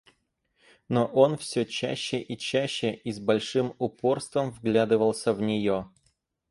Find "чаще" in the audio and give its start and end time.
1.63-2.19, 2.35-2.91